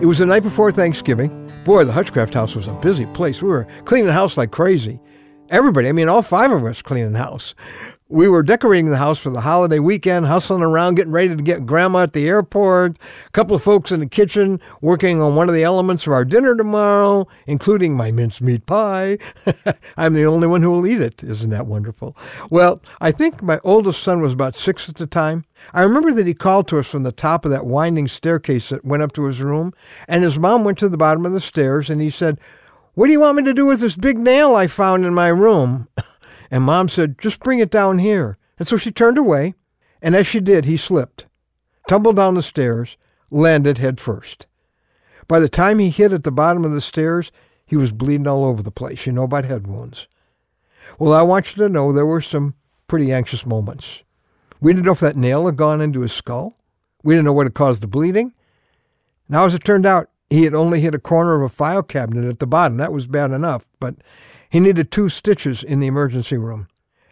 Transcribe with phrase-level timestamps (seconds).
[0.00, 1.50] It was the night before Thanksgiving.
[1.64, 3.42] Boy, the Hutchcraft house was a busy place.
[3.42, 5.00] We were cleaning the house like crazy.
[5.50, 7.54] Everybody, I mean, all five of us cleaning house.
[8.10, 11.64] We were decorating the house for the holiday weekend, hustling around, getting ready to get
[11.64, 12.98] grandma at the airport.
[13.26, 16.24] A couple of folks in the kitchen working on one of the elements of our
[16.24, 19.18] dinner tomorrow, including my mincemeat pie.
[19.96, 21.24] I'm the only one who will eat it.
[21.24, 22.14] Isn't that wonderful?
[22.50, 25.46] Well, I think my oldest son was about six at the time.
[25.72, 28.84] I remember that he called to us from the top of that winding staircase that
[28.84, 29.72] went up to his room,
[30.06, 32.38] and his mom went to the bottom of the stairs and he said,
[32.98, 35.28] What do you want me to do with this big nail I found in my
[35.28, 35.86] room?
[36.50, 38.38] And Mom said, Just bring it down here.
[38.58, 39.54] And so she turned away,
[40.02, 41.26] and as she did, he slipped,
[41.86, 42.96] tumbled down the stairs,
[43.30, 44.46] landed head first.
[45.28, 47.30] By the time he hit at the bottom of the stairs,
[47.64, 49.06] he was bleeding all over the place.
[49.06, 50.08] You know about head wounds.
[50.98, 52.54] Well, I want you to know there were some
[52.88, 54.02] pretty anxious moments.
[54.60, 56.56] We didn't know if that nail had gone into his skull.
[57.04, 58.32] We didn't know what had caused the bleeding.
[59.28, 62.28] Now, as it turned out, he had only hit a corner of a file cabinet
[62.28, 62.76] at the bottom.
[62.76, 63.96] That was bad enough, but
[64.50, 66.68] he needed two stitches in the emergency room.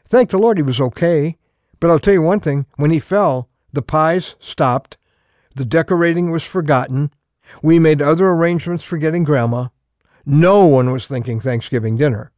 [0.09, 1.37] Thank the Lord he was okay.
[1.81, 4.97] But I'll tell you one thing when he fell, the pies stopped,
[5.55, 7.11] the decorating was forgotten,
[7.63, 9.69] we made other arrangements for getting Grandma.
[10.25, 12.33] No one was thinking Thanksgiving dinner.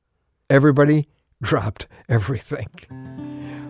[0.50, 1.08] Everybody
[1.42, 2.68] dropped everything.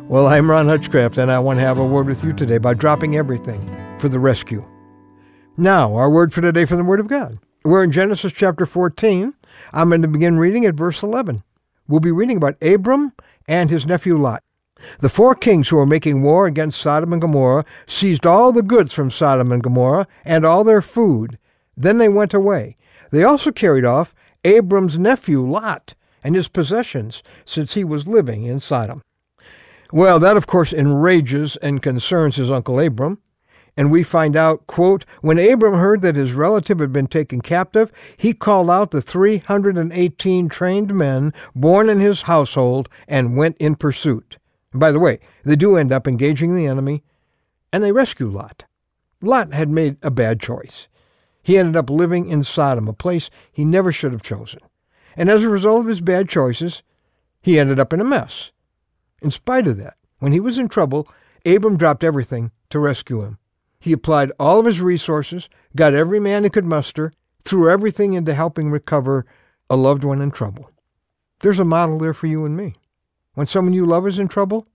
[0.09, 2.73] Well, I'm Ron Hutchcraft, and I want to have a word with you today by
[2.73, 3.61] dropping everything
[3.98, 4.67] for the rescue.
[5.61, 7.41] Now, our word for today from the Word of God.
[7.64, 9.34] We're in Genesis chapter 14,
[9.73, 11.42] I'm going to begin reading at verse 11.
[11.89, 13.12] We'll be reading about Abram
[13.48, 14.45] and his nephew Lot.
[15.01, 18.92] The four kings who were making war against Sodom and Gomorrah seized all the goods
[18.92, 21.39] from Sodom and Gomorrah and all their food.
[21.77, 22.77] Then they went away.
[23.11, 24.14] They also carried off
[24.45, 29.03] Abram's nephew Lot and his possessions, since he was living in Sodom.
[29.92, 33.20] Well, that of course enrages and concerns his uncle Abram.
[33.79, 37.93] And we find out, quote, when Abram heard that his relative had been taken captive,
[38.17, 44.36] he called out the 318 trained men born in his household and went in pursuit.
[44.73, 47.05] And by the way, they do end up engaging the enemy,
[47.73, 48.64] and they rescue Lot.
[49.23, 50.89] Lot had made a bad choice.
[51.41, 54.58] He ended up living in Sodom, a place he never should have chosen.
[55.17, 56.83] And as a result of his bad choices,
[57.41, 58.51] he ended up in a mess.
[59.23, 61.07] In spite of that, when he was in trouble,
[61.47, 63.39] Abram dropped everything to rescue him.
[63.80, 67.12] He applied all of his resources, got every man he could muster,
[67.44, 69.24] threw everything into helping recover
[69.70, 70.70] a loved one in trouble.
[71.40, 72.74] There's a model there for you and me.
[73.34, 74.66] When someone you love is in trouble,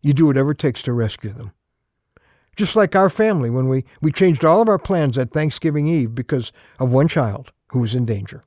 [0.00, 1.52] you do whatever it takes to rescue them.
[2.56, 6.14] Just like our family when we, we changed all of our plans at Thanksgiving Eve
[6.14, 8.40] because of one child who was in danger.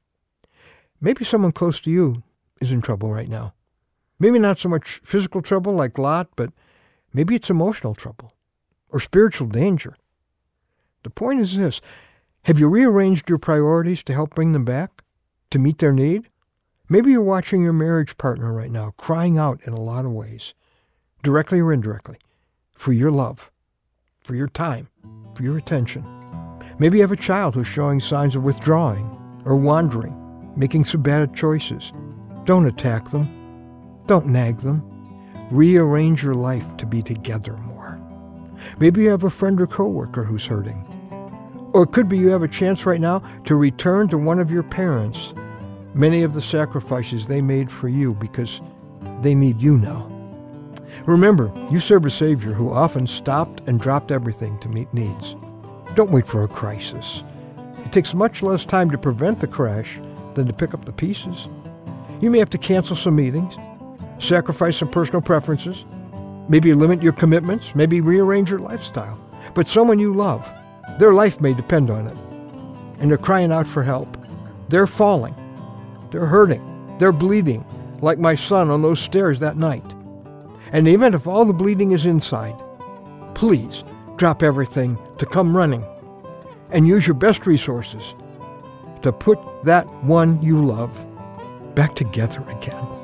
[1.01, 2.23] Maybe someone close to you
[2.61, 3.53] is in trouble right now.
[4.19, 6.51] Maybe not so much physical trouble like Lot, but
[7.13, 8.31] maybe it's emotional trouble
[8.89, 9.95] or spiritual danger.
[11.03, 11.81] The point is this
[12.43, 15.03] have you rearranged your priorities to help bring them back,
[15.51, 16.29] to meet their need?
[16.89, 20.53] Maybe you're watching your marriage partner right now crying out in a lot of ways,
[21.23, 22.17] directly or indirectly,
[22.73, 23.51] for your love,
[24.23, 24.87] for your time,
[25.35, 26.05] for your attention.
[26.79, 30.15] Maybe you have a child who's showing signs of withdrawing or wandering,
[30.55, 31.91] making some bad choices.
[32.45, 33.27] Don't attack them.
[34.05, 34.81] Don't nag them.
[35.51, 37.76] Rearrange your life to be together more.
[38.79, 40.85] Maybe you have a friend or coworker who's hurting.
[41.73, 44.49] Or it could be you have a chance right now to return to one of
[44.49, 45.33] your parents
[45.93, 48.61] many of the sacrifices they made for you because
[49.21, 50.11] they need you now.
[51.05, 55.35] Remember, you serve a Savior who often stopped and dropped everything to meet needs.
[55.95, 57.23] Don't wait for a crisis.
[57.85, 59.99] It takes much less time to prevent the crash
[60.35, 61.47] than to pick up the pieces.
[62.19, 63.55] You may have to cancel some meetings,
[64.19, 65.85] sacrifice some personal preferences,
[66.49, 69.19] Maybe limit your commitments, maybe rearrange your lifestyle.
[69.53, 70.49] But someone you love,
[70.97, 72.17] their life may depend on it.
[72.99, 74.17] And they're crying out for help.
[74.69, 75.35] They're falling.
[76.11, 76.95] They're hurting.
[76.99, 77.65] They're bleeding,
[78.01, 79.85] like my son on those stairs that night.
[80.71, 82.55] And even if all the bleeding is inside,
[83.35, 83.83] please
[84.15, 85.85] drop everything to come running
[86.71, 88.13] and use your best resources
[89.03, 91.05] to put that one you love
[91.75, 92.96] back together again.